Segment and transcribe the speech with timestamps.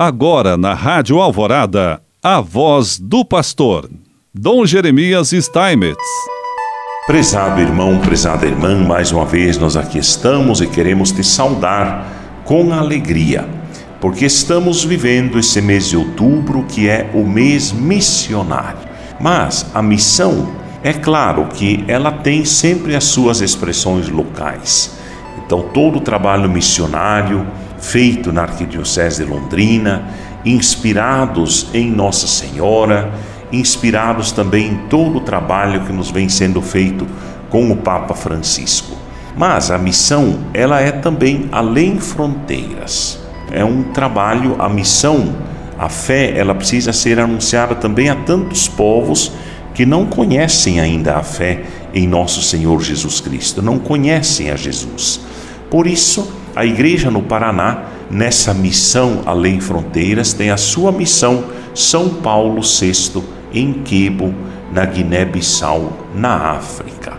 [0.00, 3.90] Agora na Rádio Alvorada, a voz do pastor,
[4.32, 5.98] Dom Jeremias Steinmetz.
[7.04, 12.72] Prezado irmão, prezada irmã, mais uma vez nós aqui estamos e queremos te saudar com
[12.72, 13.48] alegria,
[14.00, 18.88] porque estamos vivendo esse mês de outubro que é o mês missionário.
[19.18, 20.54] Mas a missão,
[20.84, 24.96] é claro que ela tem sempre as suas expressões locais.
[25.44, 27.44] Então, todo o trabalho missionário,
[27.80, 30.08] feito na Arquidiocese de Londrina,
[30.44, 33.12] inspirados em Nossa Senhora,
[33.52, 37.06] inspirados também em todo o trabalho que nos vem sendo feito
[37.50, 38.96] com o Papa Francisco.
[39.36, 43.18] Mas a missão, ela é também além fronteiras.
[43.50, 45.34] É um trabalho, a missão,
[45.78, 49.32] a fé, ela precisa ser anunciada também a tantos povos
[49.72, 51.62] que não conhecem ainda a fé
[51.94, 55.20] em nosso Senhor Jesus Cristo, não conhecem a Jesus.
[55.70, 62.08] Por isso, a igreja no Paraná, nessa missão além fronteiras, tem a sua missão São
[62.08, 64.34] Paulo VI em Quebo,
[64.72, 67.16] na Guiné-Bissau, na África.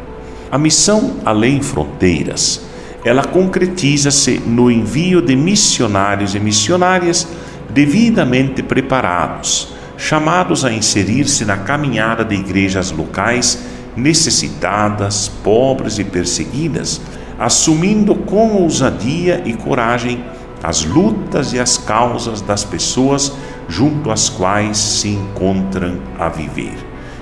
[0.51, 2.61] A missão além fronteiras,
[3.03, 7.27] ela concretiza-se no envio de missionários e missionárias
[7.69, 13.59] devidamente preparados, chamados a inserir-se na caminhada de igrejas locais
[13.95, 17.01] necessitadas, pobres e perseguidas,
[17.39, 20.23] assumindo com ousadia e coragem
[20.61, 23.31] as lutas e as causas das pessoas
[23.69, 26.75] junto às quais se encontram a viver.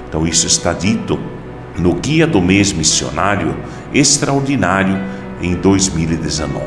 [0.10, 1.20] Então, isso está dito
[1.78, 3.56] no Guia do Mês Missionário
[3.94, 4.98] Extraordinário
[5.42, 6.64] em 2019.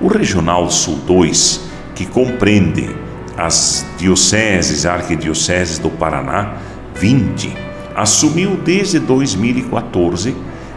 [0.00, 1.60] O Regional Sul 2,
[1.94, 2.94] que compreende
[3.36, 6.54] as dioceses, arquidioceses do Paraná,
[6.94, 7.50] 20,
[7.94, 10.36] assumiu desde 2014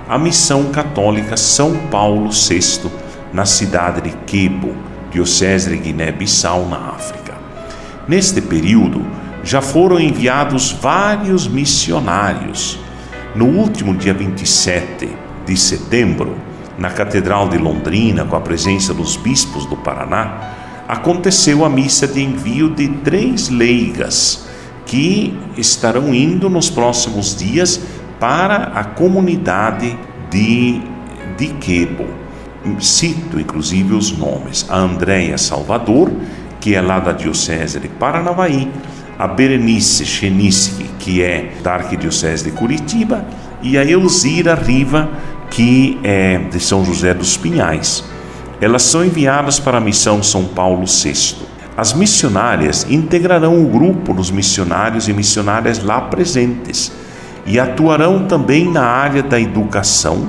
[0.10, 2.90] a missão católica São Paulo VI
[3.34, 4.74] na cidade de Quebo,
[5.12, 7.36] diocese de Guiné-Bissau, na África.
[8.08, 9.06] Neste período,
[9.44, 12.80] já foram enviados vários missionários.
[13.36, 15.10] No último dia 27
[15.46, 16.38] de setembro,
[16.78, 20.54] na Catedral de Londrina, com a presença dos bispos do Paraná,
[20.88, 24.48] aconteceu a missa de envio de três leigas
[24.86, 27.82] que estarão indo nos próximos dias
[28.20, 29.98] para a comunidade
[30.30, 30.82] de,
[31.38, 32.06] de Quebo.
[32.80, 36.12] Cito inclusive os nomes: a Andréia Salvador,
[36.60, 38.70] que é lá da Diocese de Paranavaí,
[39.18, 43.26] a Berenice Cheniski, que é da Arquidiocese de Curitiba,
[43.62, 45.10] e a Elzira Riva,
[45.50, 48.04] que é de São José dos Pinhais.
[48.60, 51.36] Elas são enviadas para a missão São Paulo VI.
[51.78, 56.92] As missionárias integrarão o grupo dos missionários e missionárias lá presentes
[57.48, 60.28] e atuarão também na área da educação,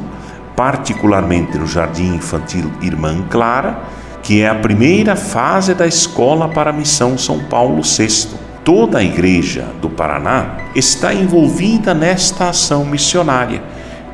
[0.57, 3.83] particularmente no Jardim Infantil Irmã Clara,
[4.23, 8.29] que é a primeira fase da escola para a missão São Paulo VI.
[8.65, 13.63] Toda a igreja do Paraná está envolvida nesta ação missionária,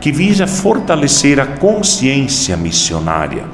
[0.00, 3.44] que visa fortalecer a consciência missionária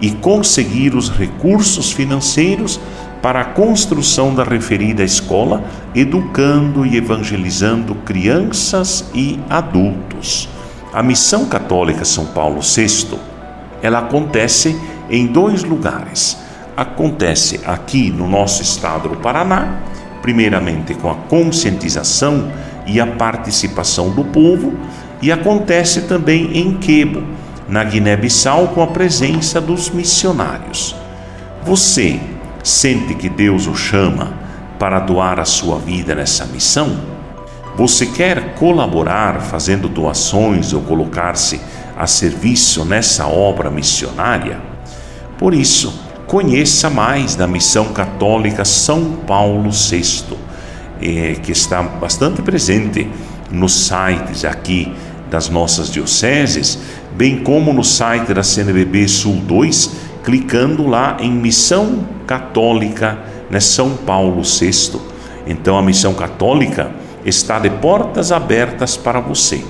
[0.00, 2.80] e conseguir os recursos financeiros
[3.22, 5.64] para a construção da referida escola,
[5.94, 10.48] educando e evangelizando crianças e adultos.
[10.92, 13.18] A missão católica São Paulo VI,
[13.82, 14.78] ela acontece
[15.10, 16.36] em dois lugares.
[16.76, 19.80] Acontece aqui no nosso estado do Paraná,
[20.22, 22.50] primeiramente com a conscientização
[22.86, 24.74] e a participação do povo,
[25.22, 27.22] e acontece também em Quebo,
[27.68, 30.96] na Guiné-Bissau, com a presença dos missionários.
[31.62, 32.18] Você
[32.62, 34.34] Sente que Deus o chama
[34.78, 37.00] para doar a sua vida nessa missão?
[37.76, 41.60] Você quer colaborar fazendo doações ou colocar-se
[41.96, 44.60] a serviço nessa obra missionária?
[45.38, 50.36] Por isso, conheça mais da Missão Católica São Paulo VI,
[51.00, 53.08] eh, que está bastante presente
[53.50, 54.92] nos sites aqui
[55.30, 56.78] das nossas dioceses,
[57.16, 63.18] bem como no site da CNBB Sul 2 clicando lá em Missão Católica,
[63.50, 65.00] né, São Paulo VI.
[65.46, 66.90] Então a missão católica
[67.24, 69.64] está de portas abertas para você.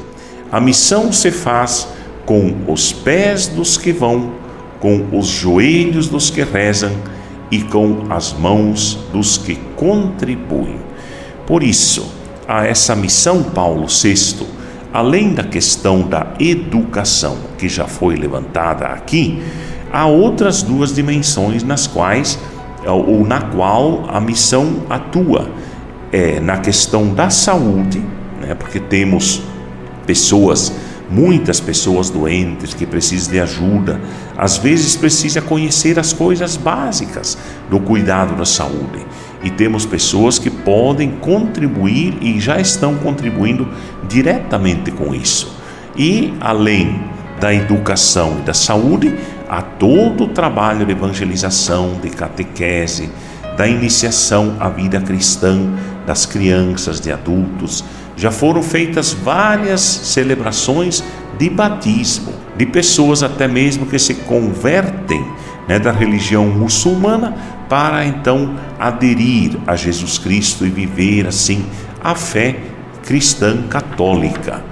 [0.50, 1.88] A missão se faz
[2.26, 4.32] com os pés dos que vão,
[4.78, 6.92] com os joelhos dos que rezam
[7.50, 10.78] e com as mãos dos que contribuem.
[11.46, 12.12] Por isso,
[12.46, 14.46] a essa missão Paulo VI,
[14.92, 19.42] além da questão da educação que já foi levantada aqui,
[19.92, 22.38] há outras duas dimensões nas quais
[22.86, 25.50] ou na qual a missão atua
[26.12, 28.02] é na questão da saúde,
[28.40, 29.42] né, porque temos
[30.06, 30.72] pessoas,
[31.08, 34.00] muitas pessoas doentes que precisam de ajuda,
[34.36, 37.36] às vezes precisa conhecer as coisas básicas
[37.68, 39.06] do cuidado da saúde.
[39.42, 43.66] e temos pessoas que podem contribuir e já estão contribuindo
[44.06, 45.56] diretamente com isso.
[45.96, 47.00] E além
[47.40, 49.16] da educação e da saúde,
[49.50, 53.10] há todo o trabalho de evangelização, de catequese,
[53.56, 55.68] da iniciação à vida cristã
[56.06, 57.84] das crianças, de adultos.
[58.16, 61.02] Já foram feitas várias celebrações
[61.36, 65.26] de batismo, de pessoas até mesmo que se convertem
[65.66, 67.34] né, da religião muçulmana
[67.68, 71.66] para então aderir a Jesus Cristo e viver assim
[72.00, 72.56] a fé
[73.04, 74.62] cristã católica,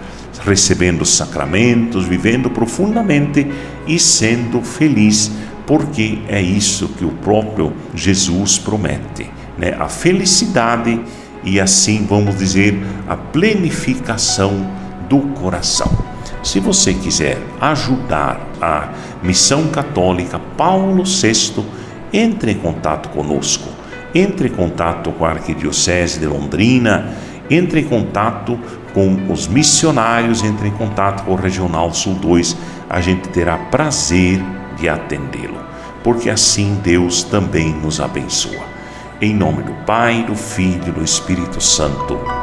[0.44, 3.50] recebendo os sacramentos, vivendo profundamente
[3.87, 5.31] e sendo feliz,
[5.67, 9.76] porque é isso que o próprio Jesus promete, né?
[9.79, 11.00] A felicidade
[11.44, 14.67] e assim vamos dizer a plenificação
[15.08, 15.90] do coração.
[16.43, 18.93] Se você quiser ajudar a
[19.23, 21.64] Missão Católica Paulo VI,
[22.12, 23.69] entre em contato conosco.
[24.14, 27.14] Entre em contato com a Arquidiocese de Londrina,
[27.50, 28.58] entre em contato
[28.99, 32.56] com os missionários, entre em contato com o Regional Sul 2.
[32.91, 34.43] A gente terá prazer
[34.77, 35.61] de atendê-lo,
[36.03, 38.67] porque assim Deus também nos abençoa.
[39.21, 42.38] Em nome do Pai, do Filho e do Espírito Santo.